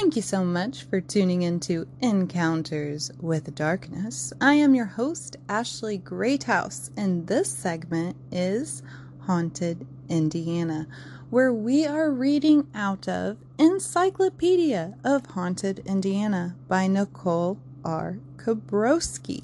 Thank 0.00 0.14
you 0.14 0.22
so 0.22 0.44
much 0.44 0.84
for 0.84 1.00
tuning 1.00 1.42
into 1.42 1.88
Encounters 2.00 3.10
with 3.20 3.52
Darkness. 3.56 4.32
I 4.40 4.54
am 4.54 4.76
your 4.76 4.86
host, 4.86 5.36
Ashley 5.48 5.98
Greathouse, 5.98 6.92
and 6.96 7.26
this 7.26 7.50
segment 7.50 8.16
is 8.30 8.80
Haunted 9.22 9.88
Indiana, 10.08 10.86
where 11.30 11.52
we 11.52 11.84
are 11.84 12.12
reading 12.12 12.68
out 12.76 13.08
of 13.08 13.38
Encyclopedia 13.58 14.94
of 15.02 15.26
Haunted 15.26 15.80
Indiana 15.80 16.54
by 16.68 16.86
Nicole 16.86 17.58
R. 17.84 18.20
Kobrowski. 18.36 19.42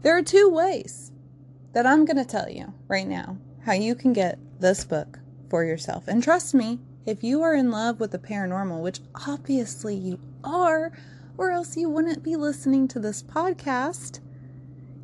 There 0.00 0.16
are 0.16 0.22
two 0.22 0.48
ways 0.48 1.12
that 1.74 1.86
I'm 1.86 2.06
going 2.06 2.16
to 2.16 2.24
tell 2.24 2.48
you 2.48 2.72
right 2.88 3.06
now 3.06 3.36
how 3.66 3.74
you 3.74 3.94
can 3.94 4.14
get 4.14 4.38
this 4.58 4.86
book 4.86 5.18
for 5.50 5.64
yourself. 5.64 6.08
And 6.08 6.22
trust 6.22 6.54
me, 6.54 6.78
if 7.06 7.24
you 7.24 7.42
are 7.42 7.54
in 7.54 7.70
love 7.70 7.98
with 7.98 8.10
the 8.10 8.18
paranormal, 8.18 8.82
which 8.82 9.00
obviously 9.26 9.94
you 9.94 10.18
are, 10.44 10.92
or 11.38 11.50
else 11.50 11.76
you 11.76 11.88
wouldn't 11.88 12.22
be 12.22 12.36
listening 12.36 12.86
to 12.88 13.00
this 13.00 13.22
podcast, 13.22 14.20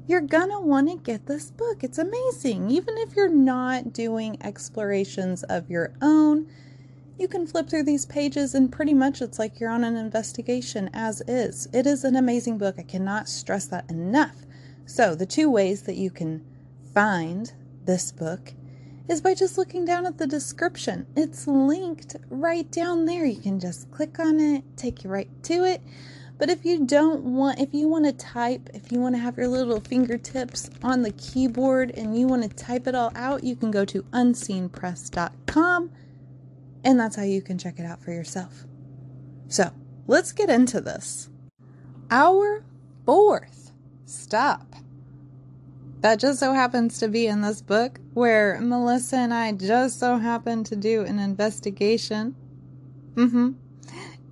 you're 0.07 0.21
gonna 0.21 0.61
want 0.61 0.89
to 0.89 0.97
get 0.97 1.27
this 1.27 1.51
book. 1.51 1.83
It's 1.83 1.99
amazing. 1.99 2.71
Even 2.71 2.97
if 2.99 3.17
you're 3.17 3.29
not 3.29 3.93
doing 3.93 4.37
explorations 4.41 5.43
of 5.45 5.69
your 5.71 5.95
own, 6.01 6.47
you 7.19 7.27
can 7.27 7.47
flip 7.47 7.69
through 7.69 7.85
these 7.85 8.07
pages 8.07 8.55
and 8.55 8.71
pretty 8.71 8.95
much 8.95 9.23
it's 9.23 9.39
like 9.39 9.59
you're 9.59 9.71
on 9.71 9.83
an 9.83 9.97
investigation 9.97 10.91
as 10.93 11.23
is. 11.27 11.67
It 11.73 11.87
is 11.87 12.05
an 12.05 12.15
amazing 12.15 12.59
book. 12.59 12.77
I 12.79 12.83
cannot 12.83 13.29
stress 13.29 13.67
that 13.69 13.91
enough. 13.91 14.45
So, 14.85 15.15
the 15.15 15.27
two 15.27 15.51
ways 15.51 15.83
that 15.83 15.97
you 15.97 16.11
can 16.11 16.45
find 16.95 17.53
this 17.85 18.13
book 18.13 18.53
is 19.09 19.21
by 19.21 19.35
just 19.35 19.57
looking 19.57 19.85
down 19.85 20.07
at 20.07 20.19
the 20.19 20.27
description. 20.27 21.07
It's 21.17 21.47
linked 21.47 22.17
right 22.29 22.71
down 22.71 23.05
there. 23.05 23.25
You 23.25 23.41
can 23.41 23.61
just 23.61 23.91
click 23.91 24.19
on 24.19 24.41
it, 24.41 24.65
take 24.77 25.05
you 25.05 25.11
right 25.11 25.29
to 25.45 25.65
it. 25.65 25.81
But 26.39 26.51
if 26.51 26.65
you 26.65 26.85
don't 26.85 27.23
want, 27.23 27.61
if 27.61 27.73
you 27.73 27.89
want 27.89 28.05
to 28.05 28.13
type, 28.13 28.69
if 28.75 28.93
you 28.93 29.01
want 29.01 29.15
to 29.15 29.21
have 29.21 29.39
your 29.39 29.49
little 29.49 29.81
fingertips 29.81 30.69
on 30.83 31.03
the 31.03 31.13
keyboard 31.13 31.93
and 31.93 32.19
you 32.19 32.27
want 32.27 32.43
to 32.43 32.49
type 32.49 32.87
it 32.87 32.95
all 32.95 33.13
out, 33.15 33.43
you 33.43 33.57
can 33.57 33.71
go 33.71 33.85
to 33.87 34.03
unseenpress.com 34.03 35.91
and 36.85 37.01
that's 37.01 37.17
how 37.17 37.23
you 37.23 37.41
can 37.41 37.57
check 37.59 37.79
it 37.79 37.87
out 37.87 38.03
for 38.03 38.13
yourself. 38.13 38.65
So 39.49 39.71
let's 40.07 40.33
get 40.33 40.51
into 40.51 40.81
this. 40.81 41.31
Our 42.11 42.65
fourth 43.05 43.73
stop 44.05 44.77
that 46.01 46.19
just 46.19 46.41
so 46.41 46.53
happens 46.53 46.99
to 46.99 47.09
be 47.09 47.27
in 47.27 47.41
this 47.41 47.61
book 47.61 47.99
where 48.15 48.61
Melissa 48.61 49.17
and 49.17 49.35
I 49.35 49.53
just 49.53 49.99
so 49.99 50.19
happen 50.19 50.65
to 50.65 50.77
do 50.77 51.03
an 51.03 51.19
investigation. 51.19 52.35
Mm-hmm. 53.15 53.53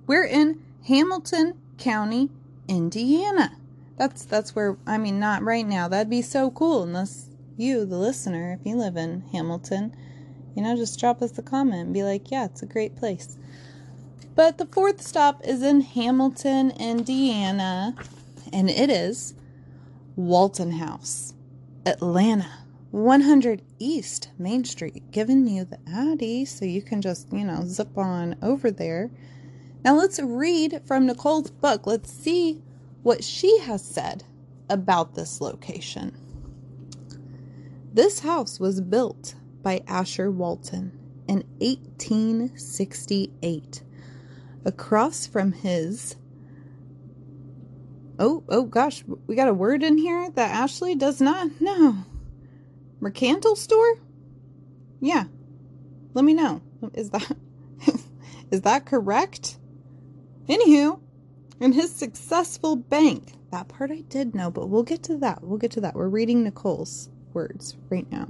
We're 0.07 0.25
in 0.25 0.61
Hamilton 0.87 1.55
County, 1.77 2.29
Indiana. 2.67 3.57
That's 3.97 4.25
that's 4.25 4.55
where 4.55 4.77
I 4.85 4.97
mean 4.97 5.19
not 5.19 5.41
right 5.41 5.65
now. 5.65 5.87
That'd 5.87 6.09
be 6.09 6.21
so 6.21 6.51
cool 6.51 6.83
unless 6.83 7.29
you, 7.57 7.85
the 7.85 7.97
listener, 7.97 8.57
if 8.59 8.65
you 8.65 8.75
live 8.75 8.97
in 8.97 9.21
Hamilton, 9.31 9.95
you 10.55 10.61
know, 10.61 10.75
just 10.75 10.99
drop 10.99 11.21
us 11.21 11.37
a 11.37 11.41
comment 11.41 11.85
and 11.85 11.93
be 11.93 12.03
like, 12.03 12.31
yeah, 12.31 12.45
it's 12.45 12.61
a 12.61 12.65
great 12.65 12.95
place. 12.95 13.37
But 14.35 14.57
the 14.57 14.65
fourth 14.65 15.01
stop 15.01 15.41
is 15.45 15.63
in 15.63 15.81
Hamilton, 15.81 16.71
Indiana, 16.71 17.95
and 18.51 18.69
it 18.69 18.89
is 18.89 19.33
Walton 20.15 20.73
House. 20.73 21.33
Atlanta, 21.85 22.65
100 22.89 23.61
East 23.77 24.31
Main 24.39 24.65
Street, 24.65 25.11
giving 25.11 25.47
you 25.47 25.65
the 25.65 25.77
Addy 25.87 26.45
so 26.45 26.65
you 26.65 26.81
can 26.81 26.99
just, 27.01 27.31
you 27.31 27.43
know, 27.43 27.61
zip 27.65 27.95
on 27.97 28.35
over 28.41 28.71
there. 28.71 29.11
Now 29.83 29.95
let's 29.95 30.19
read 30.19 30.81
from 30.85 31.05
Nicole's 31.05 31.51
book. 31.51 31.85
Let's 31.85 32.11
see 32.11 32.63
what 33.03 33.23
she 33.23 33.59
has 33.59 33.83
said 33.83 34.23
about 34.67 35.13
this 35.13 35.41
location. 35.41 36.17
This 37.93 38.21
house 38.21 38.59
was 38.59 38.81
built 38.81 39.35
by 39.61 39.83
Asher 39.87 40.31
Walton 40.31 40.91
in 41.27 41.43
1868 41.59 43.83
across 44.65 45.27
from 45.27 45.51
his 45.51 46.15
Oh, 48.17 48.43
oh 48.49 48.63
gosh, 48.63 49.03
we 49.27 49.35
got 49.35 49.49
a 49.49 49.53
word 49.53 49.83
in 49.83 49.97
here 49.97 50.29
that 50.31 50.51
Ashley 50.51 50.95
does 50.95 51.19
not 51.19 51.59
know. 51.59 51.97
Mercantile 52.99 53.55
store? 53.55 53.99
Yeah. 55.01 55.25
Let 56.13 56.23
me 56.25 56.33
know. 56.33 56.61
Is 56.93 57.09
that 57.09 57.35
is 58.51 58.61
that 58.61 58.85
correct? 58.85 59.57
Anywho, 60.47 60.99
in 61.59 61.73
his 61.73 61.93
successful 61.93 62.75
bank. 62.75 63.33
That 63.51 63.67
part 63.67 63.91
I 63.91 64.01
did 64.01 64.35
know, 64.35 64.51
but 64.51 64.67
we'll 64.67 64.83
get 64.83 65.03
to 65.03 65.17
that. 65.17 65.43
We'll 65.43 65.57
get 65.57 65.71
to 65.71 65.81
that. 65.81 65.95
We're 65.95 66.09
reading 66.09 66.43
Nicole's 66.43 67.09
words 67.33 67.77
right 67.89 68.09
now. 68.11 68.27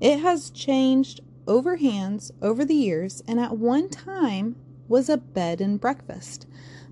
It 0.00 0.20
has 0.20 0.50
changed 0.50 1.20
over 1.46 1.76
hands 1.76 2.32
over 2.42 2.64
the 2.64 2.74
years 2.74 3.22
and 3.26 3.38
at 3.38 3.56
one 3.56 3.88
time 3.88 4.56
was 4.88 5.08
a 5.08 5.16
bed 5.16 5.60
and 5.60 5.80
breakfast. 5.80 6.46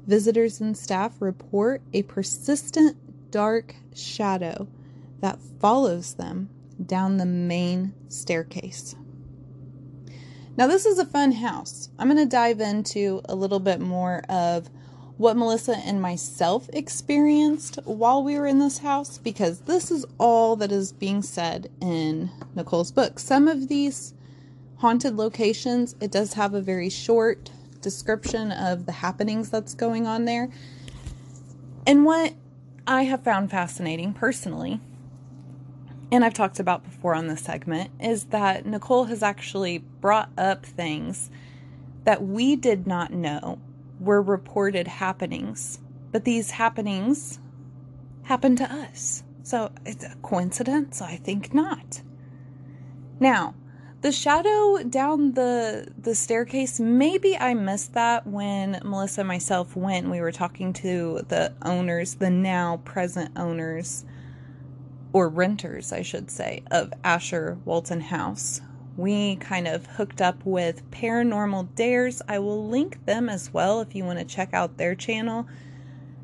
Visitors 0.07 0.61
and 0.61 0.77
staff 0.77 1.15
report 1.21 1.83
a 1.93 2.03
persistent 2.03 2.97
dark 3.31 3.77
shadow 3.95 4.67
that 5.21 5.39
follows 5.61 6.15
them 6.15 6.51
down 6.85 7.17
the 7.17 7.27
main 7.27 7.95
staircase. 8.09 8.97
Now, 10.57 10.67
this 10.67 10.85
is 10.85 10.99
a 10.99 11.07
fun 11.07 11.33
house. 11.33 11.89
I'm 11.99 12.09
going 12.09 12.19
to 12.19 12.27
dive 12.27 12.61
into 12.61 13.23
a 13.27 13.35
little 13.35 13.61
bit 13.61 13.81
more 13.81 14.23
of 14.29 14.69
what 15.17 15.37
Melissa 15.37 15.77
and 15.79 16.03
myself 16.03 16.69
experienced 16.73 17.79
while 17.85 18.23
we 18.23 18.39
were 18.39 18.47
in 18.47 18.59
this 18.59 18.79
house 18.79 19.19
because 19.19 19.61
this 19.61 19.91
is 19.91 20.05
all 20.19 20.57
that 20.57 20.73
is 20.73 20.93
being 20.93 21.23
said 21.23 21.71
in 21.81 22.31
Nicole's 22.55 22.91
book. 22.91 23.19
Some 23.19 23.47
of 23.47 23.69
these 23.69 24.15
haunted 24.79 25.17
locations, 25.17 25.95
it 26.01 26.11
does 26.11 26.35
have 26.35 26.55
a 26.55 26.61
very 26.61 26.91
short 26.91 27.51
description 27.83 28.53
of 28.53 28.87
the 28.87 28.93
happenings 28.93 29.51
that's 29.51 29.75
going 29.75 30.07
on 30.07 30.25
there. 30.25 30.49
And 31.87 32.05
what 32.05 32.35
I 32.87 33.03
have 33.03 33.23
found 33.23 33.51
fascinating 33.51 34.15
personally, 34.15 34.81
and 36.11 36.25
I've 36.25 36.35
talked 36.35 36.61
about 36.61 36.85
before 36.85 37.15
on 37.15 37.27
this 37.27 37.43
segment, 37.43 37.91
is 38.01 38.27
that 38.27 38.65
Nicole 38.65 39.05
has 39.05 39.23
actually 39.23 39.79
brought 39.79 40.31
up 40.39 40.65
things 40.65 41.31
that 42.05 42.23
we 42.23 42.57
did 42.57 42.87
not 42.87 43.13
know 43.13 43.59
were 44.01 44.23
reported 44.23 44.89
happenings. 44.89 45.79
But 46.11 46.25
these 46.25 46.53
happenings 46.53 47.39
happened 48.25 48.59
to 48.59 48.71
us. 48.71 49.23
So 49.43 49.73
it's 49.85 50.05
a 50.05 50.15
coincidence? 50.23 51.01
I 51.01 51.17
think 51.17 51.55
not. 51.55 52.03
Now, 53.19 53.55
the 54.03 54.13
shadow 54.13 54.83
down 54.83 55.33
the 55.33 55.89
the 55.97 56.15
staircase 56.15 56.79
maybe 56.79 57.37
i 57.39 57.55
missed 57.55 57.95
that 57.95 58.27
when 58.27 58.81
melissa 58.85 59.21
and 59.23 59.29
myself 59.29 59.75
went. 59.77 60.11
We 60.11 60.21
were 60.21 60.33
talking 60.33 60.73
to 60.75 61.25
the 61.29 61.55
owners 61.63 62.15
the 62.17 62.31
now 62.31 62.79
present 62.85 63.33
owners 63.37 64.05
or 65.13 65.29
renters 65.29 65.93
i 65.93 66.03
should 66.03 66.31
say 66.31 66.63
of 66.71 66.93
asher 67.05 67.59
walton 67.65 68.01
house. 68.01 68.61
We 68.95 69.37
kind 69.37 69.67
of 69.67 69.87
hooked 69.87 70.21
up 70.21 70.45
with 70.45 70.91
paranormal 70.91 71.75
dares. 71.75 72.21
I 72.29 72.41
will 72.41 72.69
link 72.69 73.07
them 73.07 73.31
as 73.31 73.51
well 73.51 73.81
if 73.81 73.95
you 73.95 74.05
want 74.05 74.19
to 74.19 74.25
check 74.27 74.53
out 74.53 74.77
their 74.77 74.95
channel. 74.95 75.47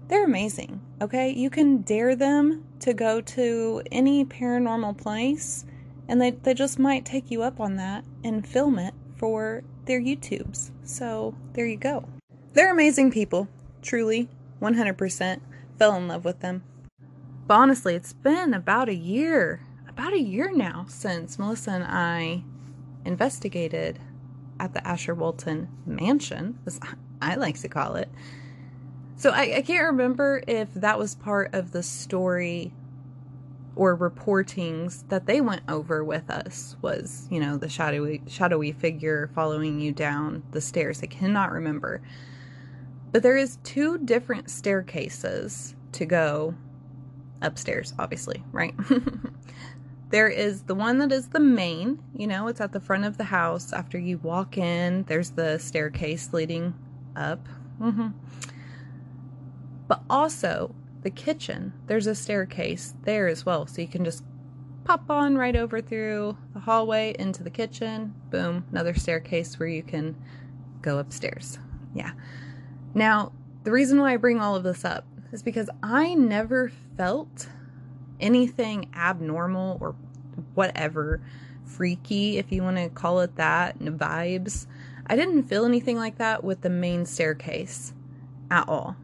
They're 0.09 0.27
amazing 0.27 0.83
okay? 1.01 1.31
You 1.31 1.51
can 1.51 1.79
dare 1.79 2.17
them 2.17 2.65
to 2.81 2.95
go 2.95 3.21
to 3.21 3.83
any 3.91 4.25
paranormal 4.25 4.99
place 4.99 5.65
and 6.09 6.21
they, 6.21 6.31
they 6.31 6.55
just 6.55 6.79
might 6.79 7.05
take 7.05 7.31
you 7.31 7.43
up 7.43 7.61
on 7.61 7.77
that 7.77 8.05
and 8.25 8.47
film 8.47 8.79
it 8.79 8.95
for 9.17 9.63
their 9.85 10.01
YouTubes. 10.01 10.71
So 10.85 11.35
there 11.53 11.67
you 11.67 11.77
go. 11.77 12.09
They're 12.55 12.73
amazing 12.73 13.11
people, 13.11 13.49
truly, 13.83 14.29
100%. 14.61 15.41
Fell 15.79 15.95
in 15.95 16.09
love 16.09 16.25
with 16.25 16.41
them. 16.41 16.65
But 17.47 17.55
honestly, 17.55 17.95
it's 17.95 18.13
been 18.13 18.53
about 18.53 18.89
a 18.89 18.95
year, 18.95 19.61
about 19.89 20.13
a 20.13 20.21
year 20.21 20.51
now 20.53 20.87
since 20.89 21.39
Melissa 21.39 21.71
and 21.71 21.85
I 21.85 22.43
investigated 23.05 24.01
at 24.59 24.75
the 24.75 24.87
Asher 24.87 25.15
Walton 25.15 25.69
mansion, 25.87 26.59
as 26.67 26.81
I 27.23 27.37
like 27.37 27.61
to 27.61 27.69
call 27.69 27.97
it. 27.97 28.09
So 29.17 29.31
I, 29.31 29.57
I 29.57 29.63
can't 29.63 29.87
remember 29.87 30.43
if 30.47 30.73
that 30.75 30.99
was 30.99 31.15
part 31.15 31.55
of 31.55 31.73
the 31.73 31.83
story 31.83 32.73
or 33.77 33.97
reportings 33.97 35.09
that 35.09 35.27
they 35.27 35.41
went 35.41 35.63
over 35.69 36.05
with 36.05 36.31
us 36.31 36.77
was, 36.83 37.29
you 37.31 37.41
know, 37.41 37.57
the 37.57 37.69
shadowy 37.69 38.23
shadowy 38.27 38.73
figure 38.73 39.31
following 39.35 39.81
you 39.81 39.93
down 39.93 40.43
the 40.51 40.61
stairs. 40.61 41.03
I 41.03 41.07
cannot 41.07 41.53
remember. 41.53 42.03
But 43.13 43.23
there 43.23 43.37
is 43.37 43.59
two 43.63 43.99
different 43.99 44.51
staircases 44.51 45.75
to 45.93 46.05
go 46.05 46.55
upstairs, 47.41 47.95
obviously, 47.99 48.45
right? 48.53 48.75
there 50.11 50.29
is 50.29 50.63
the 50.63 50.75
one 50.75 50.99
that 50.99 51.13
is 51.13 51.29
the 51.29 51.41
main, 51.41 52.03
you 52.15 52.27
know, 52.27 52.49
it's 52.49 52.61
at 52.61 52.73
the 52.73 52.81
front 52.81 53.05
of 53.05 53.17
the 53.17 53.25
house. 53.25 53.73
After 53.73 53.99
you 53.99 54.19
walk 54.19 54.59
in, 54.59 55.05
there's 55.05 55.31
the 55.31 55.59
staircase 55.59 56.33
leading 56.33 56.75
up 57.17 57.49
Mm-hmm. 57.81 58.09
But 59.87 60.03
also, 60.11 60.75
the 61.03 61.11
kitchen, 61.11 61.73
there's 61.87 62.07
a 62.07 62.15
staircase 62.15 62.95
there 63.03 63.29
as 63.29 63.47
well. 63.47 63.67
So 63.67 63.81
you 63.81 63.89
can 63.89 64.05
just 64.05 64.25
pop 64.85 65.11
on 65.11 65.37
right 65.37 65.55
over 65.55 65.81
through 65.81 66.37
the 66.55 66.61
hallway 66.61 67.15
into 67.19 67.43
the 67.43 67.51
kitchen. 67.51 68.15
Boom, 68.31 68.65
another 68.71 68.95
staircase 68.95 69.59
where 69.59 69.69
you 69.69 69.83
can 69.83 70.17
go 70.83 70.99
upstairs. 70.99 71.59
Yeah. 71.95 72.13
Now, 72.95 73.33
the 73.65 73.71
reason 73.71 74.01
why 74.01 74.15
I 74.15 74.17
bring 74.17 74.41
all 74.41 74.57
of 74.57 74.63
this 74.63 74.85
up 74.85 75.05
is 75.33 75.43
because 75.43 75.69
I 75.83 76.15
never 76.15 76.73
felt 76.97 77.49
anything 78.19 78.91
abnormal 78.95 79.79
or 79.81 79.95
whatever 80.55 81.21
freaky, 81.65 82.39
if 82.39 82.51
you 82.51 82.63
want 82.63 82.79
to 82.79 82.89
call 82.89 83.21
it 83.21 83.37
that, 83.37 83.79
vibes. 83.79 84.67
I 85.07 85.17
didn't 85.17 85.45
feel 85.45 85.65
anything 85.65 85.97
like 85.97 86.19
that 86.19 86.43
with 86.43 86.63
the 86.63 86.71
main 86.71 87.07
staircase 87.07 87.93
at 88.51 88.69
all. 88.69 88.97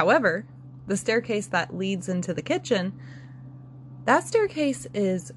However, 0.00 0.46
the 0.86 0.96
staircase 0.96 1.46
that 1.48 1.76
leads 1.76 2.08
into 2.08 2.32
the 2.32 2.40
kitchen, 2.40 2.98
that 4.06 4.26
staircase 4.26 4.86
is 4.94 5.30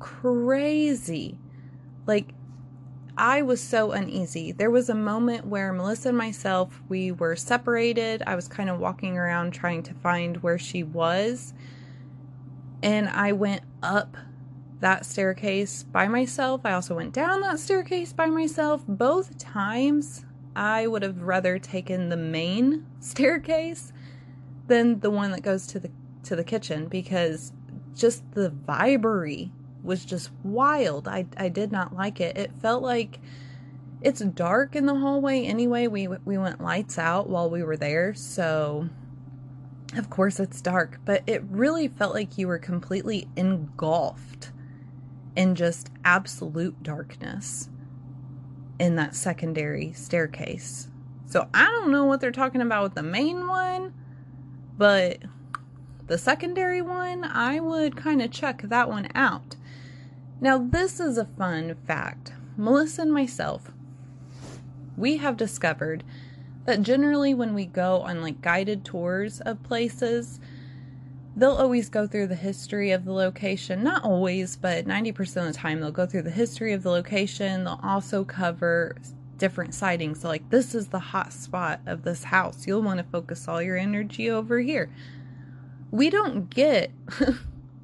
crazy. 0.00 1.38
Like, 2.04 2.34
I 3.16 3.42
was 3.42 3.62
so 3.62 3.92
uneasy. 3.92 4.50
There 4.50 4.72
was 4.72 4.88
a 4.88 4.94
moment 4.96 5.46
where 5.46 5.72
Melissa 5.72 6.08
and 6.08 6.18
myself, 6.18 6.82
we 6.88 7.12
were 7.12 7.36
separated. 7.36 8.24
I 8.26 8.34
was 8.34 8.48
kind 8.48 8.68
of 8.68 8.80
walking 8.80 9.16
around 9.16 9.52
trying 9.52 9.84
to 9.84 9.94
find 9.94 10.38
where 10.38 10.58
she 10.58 10.82
was. 10.82 11.54
And 12.82 13.08
I 13.08 13.30
went 13.30 13.62
up 13.84 14.16
that 14.80 15.06
staircase 15.06 15.84
by 15.84 16.08
myself. 16.08 16.62
I 16.64 16.72
also 16.72 16.96
went 16.96 17.14
down 17.14 17.42
that 17.42 17.60
staircase 17.60 18.12
by 18.12 18.26
myself. 18.26 18.82
Both 18.88 19.38
times, 19.38 20.24
I 20.56 20.88
would 20.88 21.04
have 21.04 21.22
rather 21.22 21.60
taken 21.60 22.08
the 22.08 22.16
main 22.16 22.84
staircase 22.98 23.92
than 24.68 25.00
the 25.00 25.10
one 25.10 25.32
that 25.32 25.42
goes 25.42 25.66
to 25.68 25.80
the 25.80 25.90
to 26.24 26.36
the 26.36 26.44
kitchen 26.44 26.86
because 26.86 27.52
just 27.94 28.30
the 28.32 28.50
vibery 28.50 29.50
was 29.82 30.04
just 30.04 30.30
wild. 30.42 31.08
I, 31.08 31.26
I 31.36 31.48
did 31.48 31.72
not 31.72 31.94
like 31.94 32.20
it. 32.20 32.36
It 32.36 32.52
felt 32.60 32.82
like 32.82 33.18
it's 34.00 34.20
dark 34.20 34.76
in 34.76 34.86
the 34.86 34.94
hallway 34.94 35.44
anyway. 35.44 35.86
We 35.86 36.06
we 36.06 36.38
went 36.38 36.60
lights 36.60 36.98
out 36.98 37.28
while 37.28 37.50
we 37.50 37.62
were 37.62 37.76
there, 37.76 38.14
so 38.14 38.88
of 39.96 40.10
course 40.10 40.38
it's 40.38 40.60
dark, 40.60 41.00
but 41.04 41.22
it 41.26 41.42
really 41.44 41.88
felt 41.88 42.14
like 42.14 42.38
you 42.38 42.46
were 42.46 42.58
completely 42.58 43.26
engulfed 43.36 44.52
in 45.34 45.54
just 45.54 45.90
absolute 46.04 46.82
darkness 46.82 47.70
in 48.78 48.96
that 48.96 49.14
secondary 49.14 49.92
staircase. 49.92 50.88
So 51.26 51.48
I 51.52 51.64
don't 51.64 51.90
know 51.90 52.04
what 52.04 52.20
they're 52.20 52.30
talking 52.30 52.60
about 52.60 52.84
with 52.84 52.94
the 52.94 53.02
main 53.02 53.46
one, 53.46 53.92
but 54.78 55.18
the 56.06 56.16
secondary 56.16 56.80
one, 56.80 57.24
I 57.24 57.60
would 57.60 57.96
kind 57.96 58.22
of 58.22 58.30
check 58.30 58.62
that 58.62 58.88
one 58.88 59.08
out. 59.14 59.56
Now, 60.40 60.56
this 60.56 61.00
is 61.00 61.18
a 61.18 61.24
fun 61.24 61.76
fact. 61.86 62.32
Melissa 62.56 63.02
and 63.02 63.12
myself, 63.12 63.72
we 64.96 65.18
have 65.18 65.36
discovered 65.36 66.04
that 66.64 66.82
generally 66.82 67.34
when 67.34 67.54
we 67.54 67.66
go 67.66 68.00
on 68.02 68.22
like 68.22 68.40
guided 68.40 68.84
tours 68.84 69.40
of 69.40 69.62
places, 69.62 70.40
they'll 71.36 71.52
always 71.52 71.88
go 71.88 72.06
through 72.06 72.28
the 72.28 72.34
history 72.34 72.90
of 72.90 73.04
the 73.04 73.12
location. 73.12 73.82
Not 73.82 74.04
always, 74.04 74.56
but 74.56 74.86
90% 74.86 75.18
of 75.48 75.52
the 75.52 75.52
time 75.52 75.80
they'll 75.80 75.90
go 75.90 76.06
through 76.06 76.22
the 76.22 76.30
history 76.30 76.72
of 76.72 76.82
the 76.82 76.90
location. 76.90 77.64
They'll 77.64 77.80
also 77.82 78.24
cover 78.24 78.96
different 79.38 79.74
sightings. 79.74 80.20
So, 80.20 80.28
like, 80.28 80.50
this 80.50 80.74
is 80.74 80.88
the 80.88 80.98
hot 80.98 81.32
spot 81.32 81.80
of 81.86 82.02
this 82.02 82.24
house. 82.24 82.66
You'll 82.66 82.82
want 82.82 82.98
to 82.98 83.04
focus 83.04 83.48
all 83.48 83.62
your 83.62 83.76
energy 83.76 84.30
over 84.30 84.60
here. 84.60 84.90
We 85.90 86.10
don't 86.10 86.50
get 86.50 86.90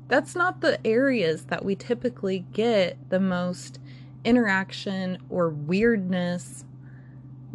that's 0.08 0.34
not 0.34 0.60
the 0.60 0.84
areas 0.86 1.44
that 1.46 1.64
we 1.64 1.74
typically 1.74 2.44
get 2.52 3.10
the 3.10 3.20
most 3.20 3.78
interaction 4.24 5.18
or 5.28 5.48
weirdness 5.48 6.64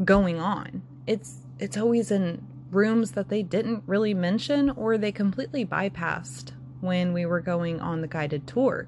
going 0.03 0.39
on. 0.39 0.81
It's 1.05 1.37
it's 1.59 1.77
always 1.77 2.11
in 2.11 2.45
rooms 2.71 3.11
that 3.11 3.29
they 3.29 3.43
didn't 3.43 3.83
really 3.85 4.13
mention 4.13 4.69
or 4.71 4.97
they 4.97 5.11
completely 5.11 5.65
bypassed 5.65 6.51
when 6.81 7.13
we 7.13 7.25
were 7.25 7.41
going 7.41 7.79
on 7.81 8.01
the 8.01 8.07
guided 8.07 8.47
tour. 8.47 8.87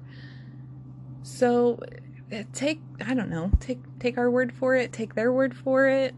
So 1.22 1.80
take 2.52 2.80
I 3.04 3.14
don't 3.14 3.30
know, 3.30 3.50
take 3.60 3.80
take 3.98 4.18
our 4.18 4.30
word 4.30 4.52
for 4.52 4.74
it, 4.74 4.92
take 4.92 5.14
their 5.14 5.32
word 5.32 5.56
for 5.56 5.86
it. 5.86 6.14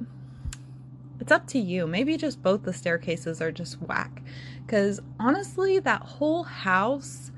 It's 1.20 1.32
up 1.32 1.46
to 1.48 1.58
you. 1.58 1.86
Maybe 1.86 2.16
just 2.16 2.42
both 2.42 2.64
the 2.64 2.72
staircases 2.72 3.40
are 3.40 3.52
just 3.52 3.80
whack. 3.80 4.22
Cuz 4.66 5.00
honestly, 5.18 5.78
that 5.78 6.02
whole 6.02 6.44
house 6.44 7.30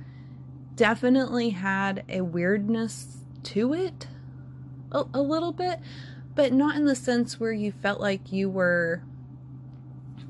definitely 0.74 1.50
had 1.50 2.04
a 2.08 2.20
weirdness 2.20 3.18
to 3.42 3.72
it 3.72 4.08
a, 4.92 5.04
a 5.14 5.22
little 5.22 5.52
bit, 5.52 5.80
but 6.34 6.52
not 6.52 6.76
in 6.76 6.84
the 6.84 6.94
sense 6.94 7.40
where 7.40 7.52
you 7.52 7.72
felt 7.72 8.00
like 8.00 8.32
you 8.32 8.48
were 8.48 9.02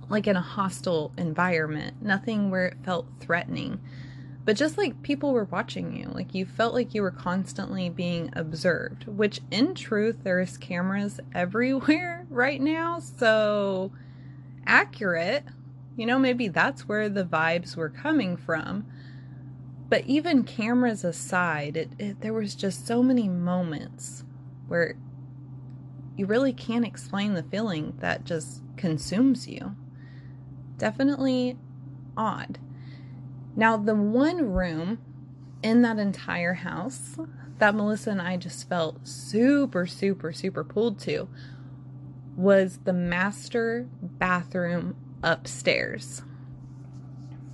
like 0.08 0.26
in 0.26 0.36
a 0.36 0.40
hostile 0.40 1.12
environment, 1.16 2.00
nothing 2.00 2.50
where 2.50 2.66
it 2.66 2.76
felt 2.84 3.06
threatening. 3.20 3.80
But 4.46 4.56
just 4.56 4.78
like 4.78 5.02
people 5.02 5.32
were 5.32 5.48
watching 5.50 5.96
you, 5.96 6.08
like 6.14 6.32
you 6.32 6.46
felt 6.46 6.72
like 6.72 6.94
you 6.94 7.02
were 7.02 7.10
constantly 7.10 7.90
being 7.90 8.30
observed, 8.34 9.08
which 9.08 9.40
in 9.50 9.74
truth, 9.74 10.18
there's 10.22 10.56
cameras 10.56 11.18
everywhere 11.34 12.24
right 12.30 12.60
now. 12.60 13.00
So 13.00 13.90
accurate, 14.64 15.42
you 15.96 16.06
know, 16.06 16.18
maybe 16.20 16.46
that's 16.46 16.86
where 16.88 17.08
the 17.08 17.24
vibes 17.24 17.76
were 17.76 17.90
coming 17.90 18.36
from. 18.36 18.86
But 19.88 20.04
even 20.06 20.44
cameras 20.44 21.02
aside, 21.02 21.76
it, 21.76 21.90
it, 21.98 22.20
there 22.20 22.32
was 22.32 22.54
just 22.54 22.86
so 22.86 23.02
many 23.02 23.28
moments 23.28 24.24
where 24.68 24.96
you 26.16 26.26
really 26.26 26.52
can't 26.52 26.86
explain 26.86 27.34
the 27.34 27.42
feeling 27.42 27.94
that 27.98 28.24
just 28.24 28.62
consumes 28.76 29.48
you. 29.48 29.74
Definitely 30.78 31.58
odd. 32.16 32.60
Now, 33.56 33.76
the 33.76 33.94
one 33.94 34.52
room 34.52 34.98
in 35.62 35.82
that 35.82 35.98
entire 35.98 36.54
house 36.54 37.16
that 37.58 37.74
Melissa 37.74 38.10
and 38.10 38.22
I 38.22 38.36
just 38.36 38.68
felt 38.68 39.08
super, 39.08 39.86
super, 39.86 40.32
super 40.32 40.62
pulled 40.62 40.98
to 41.00 41.28
was 42.36 42.80
the 42.84 42.92
master 42.92 43.88
bathroom 44.02 44.94
upstairs. 45.22 46.22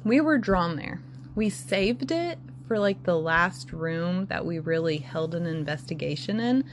We 0.05 0.21
were 0.21 0.39
drawn 0.39 0.75
there 0.75 1.01
we 1.35 1.49
saved 1.49 2.11
it 2.11 2.39
for 2.67 2.79
like 2.79 3.05
the 3.05 3.19
last 3.19 3.73
room 3.73 4.27
that 4.27 4.45
we 4.45 4.59
really 4.59 4.99
held 4.99 5.35
an 5.35 5.47
investigation 5.47 6.41
in. 6.41 6.65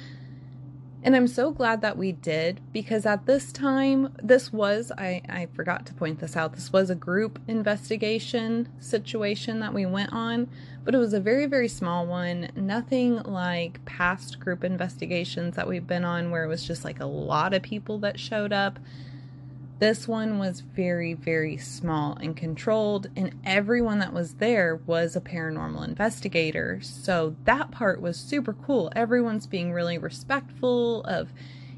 And 1.01 1.15
I'm 1.15 1.27
so 1.27 1.51
glad 1.51 1.81
that 1.81 1.97
we 1.97 2.11
did 2.11 2.59
because 2.73 3.05
at 3.05 3.25
this 3.25 3.53
time, 3.53 4.13
this 4.21 4.51
was, 4.51 4.91
I, 4.97 5.21
I 5.29 5.47
forgot 5.53 5.85
to 5.85 5.93
point 5.93 6.19
this 6.19 6.35
out, 6.35 6.53
this 6.53 6.73
was 6.73 6.89
a 6.89 6.95
group 6.95 7.39
investigation 7.47 8.67
situation 8.81 9.59
that 9.61 9.73
we 9.73 9.85
went 9.85 10.11
on, 10.11 10.49
but 10.83 10.93
it 10.93 10.97
was 10.97 11.13
a 11.13 11.21
very, 11.21 11.45
very 11.45 11.69
small 11.69 12.05
one. 12.05 12.49
Nothing 12.53 13.23
like 13.23 13.83
past 13.85 14.41
group 14.41 14.65
investigations 14.65 15.55
that 15.55 15.69
we've 15.69 15.87
been 15.87 16.03
on 16.03 16.31
where 16.31 16.43
it 16.43 16.49
was 16.49 16.67
just 16.67 16.83
like 16.83 16.99
a 16.99 17.05
lot 17.05 17.53
of 17.53 17.61
people 17.61 17.97
that 17.99 18.19
showed 18.19 18.51
up. 18.51 18.77
This 19.79 20.09
one 20.09 20.39
was 20.39 20.59
very, 20.59 21.13
very 21.13 21.55
small 21.55 22.17
and 22.21 22.35
controlled, 22.35 23.07
and 23.15 23.39
everyone 23.45 23.99
that 23.99 24.13
was 24.13 24.35
there 24.35 24.75
was 24.85 25.15
a 25.15 25.21
paranormal 25.21 25.87
investigator. 25.87 26.81
So 26.81 27.37
that 27.45 27.71
part 27.71 28.01
was 28.01 28.17
super 28.17 28.51
cool. 28.51 28.91
Everyone's 28.93 29.47
being 29.47 29.71
really 29.71 29.97
respectful 29.97 31.01
of, 31.03 31.31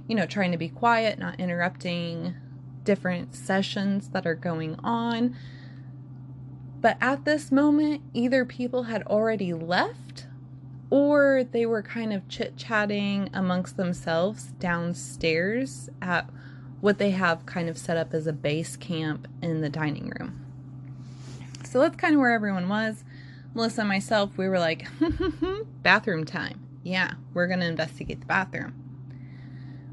you 0.07 0.15
know, 0.15 0.25
trying 0.25 0.51
to 0.51 0.57
be 0.57 0.67
quiet, 0.67 1.19
not 1.19 1.39
interrupting 1.39 2.33
different 2.83 3.35
sessions 3.35 4.09
that 4.09 4.25
are 4.25 4.33
going 4.33 4.77
on. 4.83 5.35
But 6.81 6.97
at 6.99 7.23
this 7.23 7.51
moment, 7.51 8.01
either 8.15 8.45
people 8.45 8.83
had 8.83 9.03
already 9.03 9.53
left 9.53 10.25
or 10.89 11.43
they 11.43 11.67
were 11.67 11.83
kind 11.83 12.11
of 12.11 12.27
chit 12.27 12.57
chatting 12.57 13.29
amongst 13.31 13.77
themselves 13.77 14.53
downstairs 14.59 15.87
at 16.01 16.27
what 16.81 16.97
they 16.97 17.11
have 17.11 17.45
kind 17.45 17.69
of 17.69 17.77
set 17.77 17.95
up 17.95 18.13
as 18.13 18.27
a 18.27 18.33
base 18.33 18.75
camp 18.75 19.27
in 19.41 19.61
the 19.61 19.69
dining 19.69 20.11
room. 20.19 20.45
So 21.63 21.79
that's 21.79 21.95
kind 21.95 22.15
of 22.15 22.19
where 22.19 22.33
everyone 22.33 22.67
was. 22.67 23.03
Melissa 23.53 23.81
and 23.81 23.89
myself, 23.89 24.37
we 24.37 24.49
were 24.49 24.59
like, 24.59 24.87
bathroom 25.83 26.25
time. 26.25 26.59
Yeah, 26.83 27.13
we're 27.33 27.47
going 27.47 27.59
to 27.59 27.65
investigate 27.67 28.19
the 28.19 28.25
bathroom. 28.25 28.75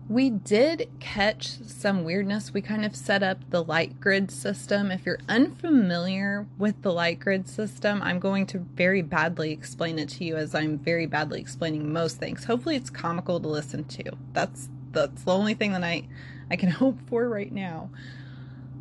We 0.08 0.30
did 0.30 0.88
catch 1.00 1.58
some 1.66 2.02
weirdness. 2.02 2.54
We 2.54 2.62
kind 2.62 2.84
of 2.86 2.96
set 2.96 3.22
up 3.22 3.38
the 3.50 3.62
light 3.62 4.00
grid 4.00 4.30
system. 4.30 4.90
If 4.90 5.04
you're 5.04 5.18
unfamiliar 5.28 6.46
with 6.56 6.80
the 6.80 6.92
light 6.92 7.20
grid 7.20 7.46
system, 7.46 8.00
I'm 8.02 8.18
going 8.18 8.46
to 8.46 8.58
very 8.58 9.02
badly 9.02 9.52
explain 9.52 9.98
it 9.98 10.08
to 10.10 10.24
you 10.24 10.36
as 10.36 10.54
I'm 10.54 10.78
very 10.78 11.04
badly 11.04 11.42
explaining 11.42 11.92
most 11.92 12.16
things. 12.16 12.44
Hopefully 12.44 12.76
it's 12.76 12.88
comical 12.88 13.38
to 13.38 13.48
listen 13.48 13.84
to. 13.84 14.04
That's 14.32 14.70
that's 14.92 15.24
the 15.24 15.34
only 15.34 15.52
thing 15.52 15.72
that 15.72 15.84
I 15.84 16.08
I 16.50 16.56
can 16.56 16.70
hope 16.82 16.98
for 17.06 17.28
right 17.28 17.52
now. 17.52 17.90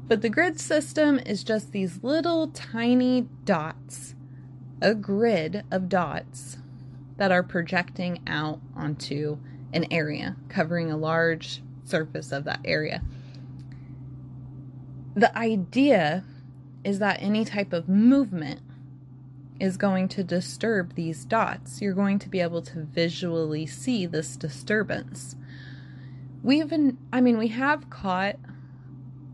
But 0.07 0.21
the 0.21 0.29
grid 0.29 0.59
system 0.59 1.19
is 1.19 1.43
just 1.43 1.71
these 1.71 2.03
little 2.03 2.47
tiny 2.47 3.27
dots, 3.43 4.15
a 4.81 4.95
grid 4.95 5.63
of 5.69 5.89
dots 5.89 6.57
that 7.17 7.31
are 7.31 7.43
projecting 7.43 8.19
out 8.25 8.61
onto 8.75 9.37
an 9.73 9.85
area, 9.91 10.37
covering 10.47 10.91
a 10.91 10.97
large 10.97 11.61
surface 11.83 12.31
of 12.31 12.45
that 12.45 12.61
area. 12.63 13.01
The 15.15 15.35
idea 15.37 16.23
is 16.83 16.99
that 16.99 17.21
any 17.21 17.43
type 17.43 17.73
of 17.73 17.89
movement 17.89 18.61
is 19.59 19.77
going 19.77 20.07
to 20.09 20.23
disturb 20.23 20.93
these 20.93 21.25
dots. 21.25 21.81
You're 21.81 21.93
going 21.93 22.19
to 22.19 22.29
be 22.29 22.39
able 22.39 22.61
to 22.61 22.83
visually 22.83 23.65
see 23.65 24.05
this 24.05 24.35
disturbance. 24.35 25.35
We 26.47 26.61
even, 26.61 26.97
I 27.11 27.19
mean, 27.19 27.37
we 27.37 27.49
have 27.49 27.89
caught 27.89 28.37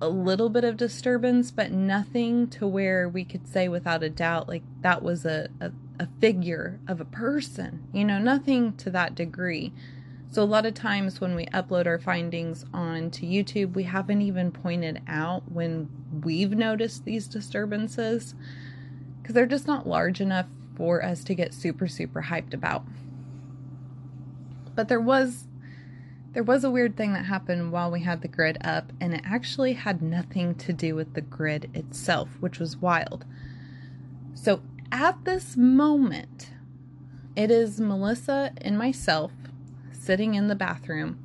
a 0.01 0.09
little 0.09 0.49
bit 0.49 0.63
of 0.63 0.77
disturbance, 0.77 1.51
but 1.51 1.71
nothing 1.71 2.47
to 2.47 2.65
where 2.65 3.07
we 3.07 3.23
could 3.23 3.47
say 3.47 3.67
without 3.67 4.01
a 4.01 4.09
doubt, 4.09 4.47
like 4.47 4.63
that 4.81 5.03
was 5.03 5.23
a, 5.23 5.47
a, 5.61 5.71
a 5.99 6.07
figure 6.19 6.79
of 6.87 6.99
a 6.99 7.05
person, 7.05 7.83
you 7.93 8.03
know, 8.03 8.17
nothing 8.17 8.73
to 8.77 8.89
that 8.89 9.13
degree. 9.13 9.71
So, 10.31 10.41
a 10.41 10.45
lot 10.45 10.65
of 10.65 10.73
times 10.73 11.21
when 11.21 11.35
we 11.35 11.45
upload 11.45 11.85
our 11.85 11.99
findings 11.99 12.65
onto 12.73 13.27
YouTube, 13.27 13.75
we 13.75 13.83
haven't 13.83 14.23
even 14.23 14.51
pointed 14.51 14.99
out 15.07 15.51
when 15.51 15.91
we've 16.23 16.53
noticed 16.53 17.05
these 17.05 17.27
disturbances 17.27 18.33
because 19.21 19.35
they're 19.35 19.45
just 19.45 19.67
not 19.67 19.85
large 19.85 20.19
enough 20.19 20.47
for 20.75 21.05
us 21.05 21.23
to 21.25 21.35
get 21.35 21.53
super, 21.53 21.87
super 21.87 22.23
hyped 22.23 22.55
about. 22.55 22.83
But 24.73 24.87
there 24.87 24.99
was 24.99 25.45
there 26.33 26.43
was 26.43 26.63
a 26.63 26.71
weird 26.71 26.97
thing 26.97 27.13
that 27.13 27.25
happened 27.25 27.71
while 27.71 27.91
we 27.91 28.01
had 28.01 28.21
the 28.21 28.27
grid 28.27 28.57
up, 28.61 28.91
and 28.99 29.13
it 29.13 29.21
actually 29.23 29.73
had 29.73 30.01
nothing 30.01 30.55
to 30.55 30.73
do 30.73 30.95
with 30.95 31.13
the 31.13 31.21
grid 31.21 31.69
itself, 31.73 32.29
which 32.39 32.59
was 32.59 32.77
wild. 32.77 33.23
So 34.33 34.61
at 34.91 35.23
this 35.25 35.55
moment, 35.55 36.49
it 37.35 37.51
is 37.51 37.79
Melissa 37.79 38.51
and 38.57 38.77
myself 38.77 39.31
sitting 39.91 40.33
in 40.33 40.47
the 40.47 40.55
bathroom. 40.55 41.19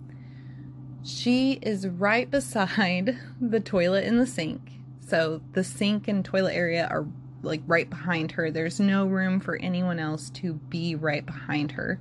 She 1.03 1.59
is 1.63 1.89
right 1.89 2.31
beside 2.31 3.19
the 3.41 3.61
toilet 3.61 4.05
and 4.05 4.21
the 4.21 4.27
sink. 4.27 4.73
So 5.01 5.41
the 5.53 5.65
sink 5.65 6.07
and 6.07 6.23
toilet 6.23 6.55
area 6.55 6.87
are 6.91 7.07
like 7.43 7.63
right 7.67 7.89
behind 7.89 8.33
her. 8.33 8.51
There's 8.51 8.79
no 8.79 9.07
room 9.07 9.41
for 9.41 9.57
anyone 9.57 9.99
else 9.99 10.29
to 10.31 10.55
be 10.55 10.95
right 10.95 11.25
behind 11.25 11.73
her. 11.73 11.99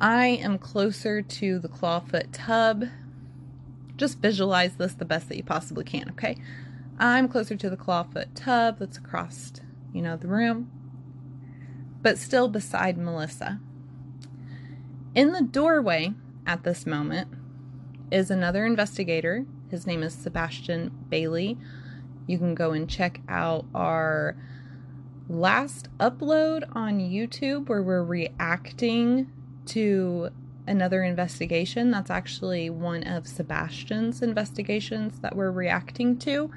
I 0.00 0.26
am 0.26 0.58
closer 0.58 1.22
to 1.22 1.58
the 1.58 1.68
clawfoot 1.68 2.28
tub. 2.32 2.84
Just 3.96 4.18
visualize 4.18 4.76
this 4.76 4.94
the 4.94 5.06
best 5.06 5.28
that 5.28 5.36
you 5.36 5.42
possibly 5.42 5.84
can, 5.84 6.10
okay? 6.10 6.36
I'm 6.98 7.28
closer 7.28 7.56
to 7.56 7.70
the 7.70 7.78
clawfoot 7.78 8.28
tub 8.34 8.78
that's 8.78 8.98
across, 8.98 9.52
you 9.94 10.02
know, 10.02 10.16
the 10.16 10.28
room, 10.28 10.70
but 12.02 12.18
still 12.18 12.48
beside 12.48 12.98
Melissa. 12.98 13.60
In 15.14 15.32
the 15.32 15.42
doorway 15.42 16.12
at 16.46 16.62
this 16.62 16.84
moment 16.84 17.28
is 18.10 18.30
another 18.30 18.66
investigator. 18.66 19.46
His 19.70 19.86
name 19.86 20.02
is 20.02 20.12
Sebastian 20.12 20.90
Bailey. 21.08 21.56
You 22.26 22.36
can 22.36 22.54
go 22.54 22.72
and 22.72 22.88
check 22.88 23.20
out 23.28 23.64
our 23.74 24.36
last 25.28 25.88
upload 25.98 26.64
on 26.72 27.00
YouTube 27.00 27.68
where 27.68 27.82
we're 27.82 28.04
reacting 28.04 29.32
to 29.66 30.30
another 30.66 31.02
investigation. 31.02 31.90
That's 31.90 32.10
actually 32.10 32.70
one 32.70 33.04
of 33.04 33.26
Sebastian's 33.26 34.22
investigations 34.22 35.20
that 35.20 35.36
we're 35.36 35.50
reacting 35.50 36.18
to. 36.20 36.50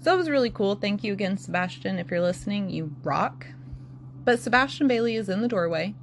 So 0.00 0.12
it 0.12 0.16
was 0.16 0.30
really 0.30 0.50
cool. 0.50 0.74
Thank 0.74 1.04
you 1.04 1.12
again, 1.12 1.38
Sebastian. 1.38 1.98
If 1.98 2.10
you're 2.10 2.20
listening, 2.20 2.70
you 2.70 2.96
rock. 3.02 3.46
But 4.24 4.40
Sebastian 4.40 4.88
Bailey 4.88 5.14
is 5.16 5.28
in 5.28 5.42
the 5.42 5.48
doorway. 5.48 5.94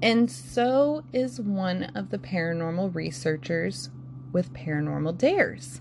And 0.00 0.30
so 0.30 1.04
is 1.12 1.40
one 1.40 1.84
of 1.94 2.10
the 2.10 2.18
paranormal 2.18 2.94
researchers 2.94 3.90
with 4.32 4.52
Paranormal 4.52 5.16
Dares. 5.16 5.80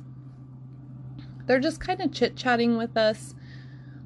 They're 1.46 1.60
just 1.60 1.82
kind 1.82 2.02
of 2.02 2.14
chit 2.14 2.36
chatting 2.38 2.78
with 2.78 2.96
us. 2.96 3.36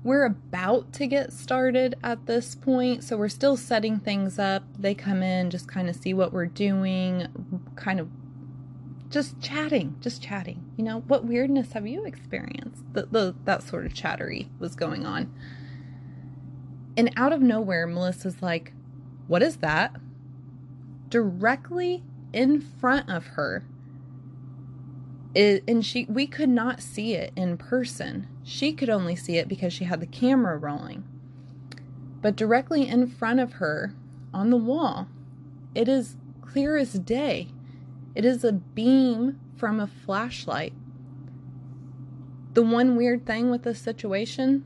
We're 0.08 0.24
about 0.24 0.94
to 0.94 1.06
get 1.06 1.34
started 1.34 1.96
at 2.02 2.28
this 2.28 2.56
point, 2.56 3.04
so 3.04 3.18
we're 3.18 3.28
still 3.28 3.58
setting 3.58 4.00
things 4.00 4.40
up. 4.40 4.64
They 4.80 4.96
come 4.96 5.22
in, 5.22 5.50
just 5.50 5.68
kind 5.68 5.90
of 5.90 5.98
see 5.98 6.14
what 6.14 6.32
we're 6.32 6.46
doing, 6.46 7.28
kind 7.76 8.00
of 8.00 8.08
just 9.10 9.42
chatting, 9.42 9.98
just 10.00 10.24
chatting. 10.24 10.64
You 10.78 10.86
know, 10.86 11.02
what 11.08 11.26
weirdness 11.26 11.74
have 11.74 11.86
you 11.86 12.06
experienced? 12.06 12.84
The, 12.94 13.08
the, 13.12 13.36
that 13.44 13.64
sort 13.64 13.86
of 13.86 13.94
chattery 13.94 14.48
was 14.60 14.76
going 14.76 15.06
on. 15.06 15.30
And 16.96 17.12
out 17.18 17.34
of 17.34 17.42
nowhere, 17.42 17.86
Melissa's 17.86 18.42
like, 18.42 18.72
What 19.28 19.44
is 19.44 19.58
that? 19.58 19.98
directly 21.10 22.02
in 22.32 22.62
front 22.62 23.10
of 23.10 23.28
her. 23.28 23.66
It, 25.36 25.66
and 25.68 25.86
she 25.86 26.06
we 26.06 26.28
could 26.28 26.48
not 26.48 26.82
see 26.82 27.14
it 27.14 27.34
in 27.36 27.58
person. 27.58 28.28
She 28.50 28.72
could 28.72 28.90
only 28.90 29.18
see 29.18 29.36
it 29.36 29.50
because 29.50 29.74
she 29.74 29.84
had 29.84 30.00
the 30.00 30.06
camera 30.06 30.58
rolling. 30.58 31.04
But 32.22 32.38
directly 32.38 32.88
in 32.88 33.06
front 33.08 33.42
of 33.42 33.54
her 33.54 33.94
on 34.34 34.52
the 34.52 34.58
wall, 34.58 35.10
it 35.76 35.90
is 35.90 36.16
clear 36.40 36.78
as 36.78 36.94
day. 36.94 37.50
It 38.16 38.24
is 38.24 38.46
a 38.46 38.54
beam 38.54 39.38
from 39.58 39.82
a 39.82 39.86
flashlight. 39.86 40.72
The 42.54 42.64
one 42.64 42.96
weird 42.96 43.26
thing 43.26 43.52
with 43.52 43.64
this 43.64 43.80
situation, 43.80 44.66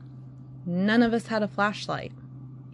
none 0.64 1.02
of 1.02 1.12
us 1.12 1.26
had 1.26 1.42
a 1.42 1.48
flashlight. 1.48 2.12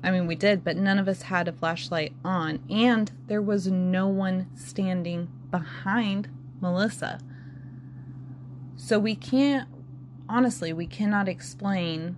I 0.02 0.10
mean, 0.10 0.26
we 0.26 0.34
did, 0.34 0.62
but 0.62 0.76
none 0.76 0.98
of 0.98 1.08
us 1.08 1.22
had 1.22 1.48
a 1.48 1.52
flashlight 1.52 2.12
on, 2.22 2.60
and 2.68 3.10
there 3.28 3.40
was 3.40 3.66
no 3.68 4.08
one 4.08 4.50
standing 4.54 5.30
behind 5.50 6.28
Melissa. 6.60 7.18
So 8.76 8.98
we 8.98 9.16
can't, 9.16 9.68
honestly, 10.28 10.73
we 10.73 10.87
cannot 10.87 11.28
explain 11.28 12.16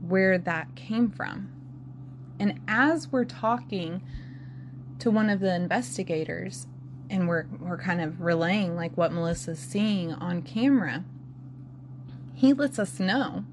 where 0.00 0.38
that 0.38 0.74
came 0.74 1.10
from. 1.10 1.50
And 2.38 2.60
as 2.68 3.10
we're 3.10 3.24
talking 3.24 4.02
to 5.00 5.10
one 5.10 5.30
of 5.30 5.40
the 5.40 5.54
investigators, 5.54 6.66
and 7.10 7.26
we're 7.28 7.46
we're 7.58 7.78
kind 7.78 8.00
of 8.00 8.20
relaying 8.20 8.76
like 8.76 8.96
what 8.96 9.12
Melissa's 9.12 9.58
seeing 9.58 10.12
on 10.12 10.42
camera, 10.42 11.04
he 12.34 12.52
lets 12.52 12.78
us 12.78 13.00
know 13.00 13.44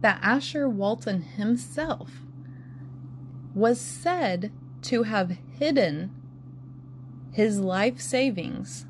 that 0.00 0.20
Asher 0.22 0.68
Walton 0.68 1.22
himself 1.22 2.22
was 3.54 3.80
said 3.80 4.52
to 4.82 5.04
have 5.04 5.38
hidden 5.58 6.14
his 7.32 7.58
life 7.58 8.00
savings 8.00 8.86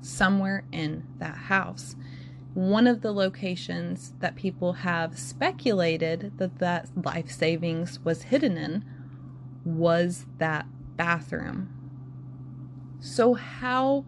somewhere 0.00 0.64
in 0.70 1.04
that 1.18 1.36
house. 1.36 1.96
One 2.54 2.86
of 2.86 3.00
the 3.00 3.12
locations 3.12 4.12
that 4.20 4.36
people 4.36 4.74
have 4.74 5.18
speculated 5.18 6.32
that 6.38 6.58
that 6.58 6.88
life 7.02 7.30
savings 7.30 8.00
was 8.04 8.24
hidden 8.24 8.56
in 8.56 8.84
was 9.64 10.26
that 10.38 10.66
bathroom. 10.96 11.70
So, 13.00 13.34
how 13.34 14.04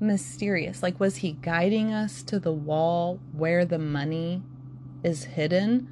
mysterious? 0.00 0.82
Like, 0.82 1.00
was 1.00 1.16
he 1.16 1.32
guiding 1.32 1.92
us 1.92 2.22
to 2.24 2.38
the 2.38 2.52
wall 2.52 3.20
where 3.32 3.64
the 3.64 3.78
money 3.78 4.42
is 5.02 5.24
hidden? 5.24 5.88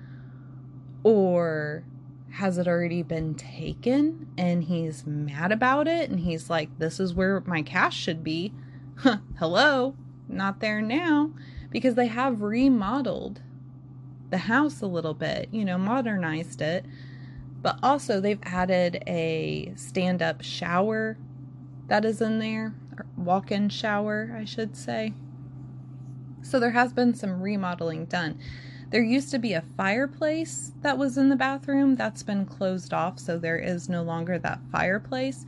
Or 1.03 1.85
has 2.31 2.59
it 2.59 2.69
already 2.69 3.03
been 3.03 3.35
taken 3.35 4.29
and 4.39 4.65
he's 4.65 5.07
mad 5.07 5.53
about 5.53 5.89
it 5.89 6.11
and 6.11 6.21
he's 6.21 6.49
like 6.49 6.69
this 6.79 7.01
is 7.01 7.13
where 7.13 7.41
my 7.41 7.61
cash 7.61 7.97
should 7.97 8.23
be 8.23 8.53
hello 9.39 9.95
not 10.29 10.61
there 10.61 10.81
now 10.81 11.31
because 11.71 11.95
they 11.95 12.07
have 12.07 12.43
remodeled 12.43 13.41
the 14.31 14.39
house 14.39 14.81
a 14.81 14.87
little 14.87 15.15
bit 15.15 15.49
you 15.53 15.65
know 15.65 15.79
modernized 15.79 16.61
it 16.61 16.85
but 17.63 17.79
also 17.83 18.21
they've 18.21 18.41
added 18.43 19.03
a 19.07 19.73
stand-up 19.77 20.43
shower 20.43 21.17
that 21.89 22.05
is 22.05 22.21
in 22.21 22.39
there 22.39 22.75
walk-in 23.17 23.69
shower 23.69 24.35
i 24.37 24.45
should 24.45 24.77
say 24.77 25.13
so 26.43 26.61
there 26.61 26.71
has 26.71 26.93
been 26.93 27.15
some 27.15 27.43
remodeling 27.43 28.05
done 28.05 28.39
there 28.91 29.03
used 29.03 29.31
to 29.31 29.39
be 29.39 29.53
a 29.53 29.63
fireplace 29.77 30.73
that 30.83 30.99
was 30.99 31.17
in 31.17 31.29
the 31.29 31.37
bathroom. 31.37 31.95
That's 31.95 32.25
been 32.25 32.45
closed 32.45 32.93
off, 32.93 33.21
so 33.21 33.39
there 33.39 33.57
is 33.59 33.89
no 33.89 34.03
longer 34.03 34.37
that 34.41 34.59
fireplace. 34.73 35.47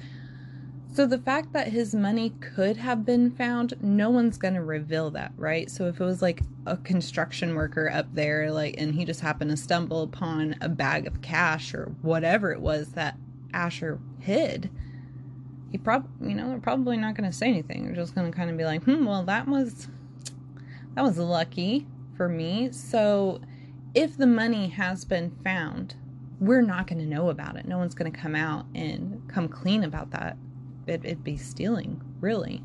So 0.92 1.06
the 1.06 1.18
fact 1.18 1.54
that 1.54 1.68
his 1.68 1.94
money 1.94 2.34
could 2.40 2.76
have 2.76 3.06
been 3.06 3.30
found, 3.30 3.72
no 3.80 4.10
one's 4.10 4.36
going 4.36 4.52
to 4.54 4.62
reveal 4.62 5.10
that, 5.12 5.32
right? 5.38 5.70
So 5.70 5.86
if 5.86 5.98
it 5.98 6.04
was 6.04 6.20
like 6.20 6.42
a 6.66 6.76
construction 6.76 7.54
worker 7.54 7.90
up 7.90 8.14
there 8.14 8.52
like 8.52 8.74
and 8.76 8.94
he 8.94 9.06
just 9.06 9.20
happened 9.20 9.50
to 9.52 9.56
stumble 9.56 10.02
upon 10.02 10.54
a 10.60 10.68
bag 10.68 11.06
of 11.06 11.22
cash 11.22 11.72
or 11.72 11.94
whatever 12.02 12.52
it 12.52 12.60
was 12.60 12.92
that 12.92 13.16
Asher 13.54 14.00
hid, 14.20 14.68
he 15.70 15.78
probably, 15.78 16.28
you 16.28 16.34
know 16.34 16.50
they're 16.50 16.58
probably 16.58 16.98
not 16.98 17.14
going 17.14 17.28
to 17.28 17.34
say 17.34 17.48
anything. 17.48 17.86
They're 17.86 17.94
just 17.94 18.14
going 18.14 18.30
to 18.30 18.36
kind 18.36 18.50
of 18.50 18.58
be 18.58 18.64
like, 18.64 18.84
hmm, 18.84 19.06
well 19.06 19.22
that 19.24 19.48
was 19.48 19.88
that 20.94 21.02
was 21.02 21.16
lucky 21.16 21.86
for 22.18 22.28
me. 22.28 22.70
So 22.70 23.40
if 23.94 24.18
the 24.18 24.26
money 24.26 24.68
has 24.68 25.06
been 25.06 25.30
found, 25.42 25.94
we're 26.38 26.60
not 26.60 26.86
going 26.86 26.98
to 26.98 27.06
know 27.06 27.30
about 27.30 27.56
it. 27.56 27.66
No 27.66 27.78
one's 27.78 27.94
going 27.94 28.12
to 28.12 28.18
come 28.18 28.34
out 28.34 28.66
and 28.74 29.22
come 29.26 29.48
clean 29.48 29.84
about 29.84 30.10
that. 30.10 30.36
It, 30.86 31.04
would 31.04 31.24
be 31.24 31.36
stealing, 31.36 32.00
really. 32.20 32.62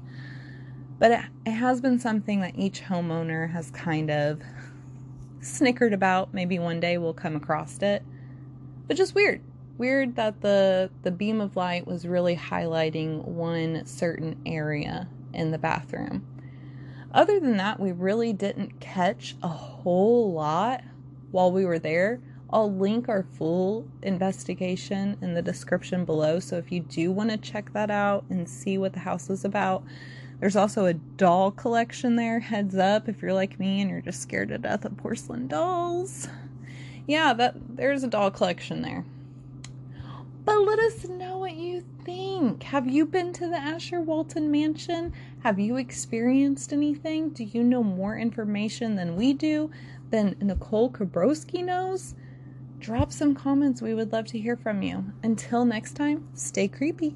But 1.00 1.12
it, 1.12 1.20
it 1.46 1.52
has 1.52 1.82
been 1.82 2.00
something 2.00 2.42
that 2.42 2.58
each 2.58 2.82
homeowner 2.82 3.52
has 3.52 3.70
kind 3.72 4.10
of 4.10 4.42
snickered 5.42 5.94
about. 5.94 6.34
Maybe 6.34 6.60
one 6.60 6.80
day 6.80 6.98
we'll 6.98 7.14
come 7.14 7.36
across 7.36 7.78
it. 7.82 8.04
But 8.88 8.98
just 8.98 9.16
weird. 9.16 9.42
Weird 9.78 10.16
that 10.16 10.42
the 10.42 10.90
the 11.04 11.12
beam 11.12 11.40
of 11.40 11.56
light 11.56 11.86
was 11.86 12.08
really 12.08 12.36
highlighting 12.36 13.24
one 13.24 13.86
certain 13.86 14.42
area 14.46 15.08
in 15.34 15.52
the 15.52 15.60
bathroom. 15.60 16.26
Other 17.14 17.40
than 17.40 17.58
that, 17.58 17.80
we 17.80 17.92
really 17.92 18.34
didn't 18.34 18.80
catch 18.80 19.36
a 19.44 19.48
whole 19.48 20.34
lot 20.34 20.84
while 21.32 21.52
we 21.52 21.66
were 21.66 21.80
there. 21.80 22.20
I'll 22.50 22.74
link 22.74 23.10
our 23.10 23.24
full 23.24 23.88
investigation 24.02 25.18
in 25.22 25.34
the 25.34 25.42
description 25.42 26.06
below. 26.06 26.40
So 26.40 26.58
if 26.58 26.72
you 26.72 26.80
do 26.80 27.12
want 27.12 27.30
to 27.30 27.38
check 27.38 27.74
that 27.74 27.92
out 27.92 28.24
and 28.30 28.48
see 28.48 28.78
what 28.78 28.94
the 28.94 29.00
house 29.00 29.30
is 29.30 29.44
about, 29.44 29.84
there's 30.40 30.56
also 30.56 30.86
a 30.86 30.94
doll 30.94 31.52
collection 31.52 32.16
there. 32.16 32.40
Heads 32.40 32.78
up 32.78 33.10
if 33.10 33.22
you're 33.22 33.34
like 33.34 33.60
me 33.60 33.82
and 33.82 33.90
you're 33.90 34.02
just 34.02 34.22
scared 34.22 34.50
to 34.50 34.58
death 34.58 34.86
of 34.86 34.96
porcelain 34.96 35.48
dolls. 35.48 36.30
Yeah, 37.06 37.34
that 37.34 37.56
there's 37.76 38.04
a 38.04 38.08
doll 38.08 38.32
collection 38.32 38.82
there. 38.82 39.04
But 40.46 40.62
let 40.62 40.80
us 40.80 41.06
know 41.06 41.40
what 41.40 41.56
you 41.56 41.84
think. 42.06 42.64
Have 42.64 42.88
you 42.88 43.06
been 43.06 43.34
to 43.34 43.48
the 43.48 43.58
Asher 43.58 44.00
Walton 44.00 44.50
mansion? 44.50 45.12
Have 45.40 45.60
you 45.60 45.76
experienced 45.76 46.72
anything? 46.72 47.32
Do 47.32 47.44
you 47.44 47.64
know 47.64 47.84
more 47.84 48.18
information 48.18 48.96
than 48.96 49.18
we 49.18 49.34
do? 49.34 49.70
Than 50.10 50.38
Nicole 50.40 50.90
Kobrowski 50.90 51.66
knows? 51.66 52.16
Drop 52.80 53.12
some 53.12 53.34
comments. 53.34 53.82
We 53.82 53.94
would 53.94 54.14
love 54.14 54.28
to 54.28 54.40
hear 54.40 54.56
from 54.56 54.82
you. 54.82 55.06
Until 55.24 55.66
next 55.66 55.94
time, 55.94 56.28
stay 56.34 56.68
creepy. 56.68 57.16